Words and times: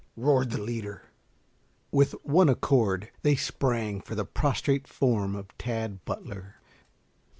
roared 0.17 0.49
the 0.49 0.59
leader. 0.59 1.03
With 1.91 2.13
one 2.25 2.49
accord 2.49 3.11
they 3.21 3.35
sprang 3.35 4.01
for 4.01 4.15
the 4.15 4.25
prostrate 4.25 4.87
form 4.87 5.35
of 5.35 5.55
Tad 5.59 6.03
Butler. 6.05 6.55